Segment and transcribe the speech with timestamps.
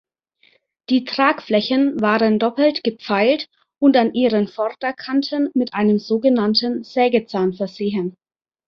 [0.89, 3.47] Die Tragflächen waren doppelt gepfeilt
[3.79, 8.17] und an ihren Vorderkanten mit einem sogenannten Sägezahn versehen.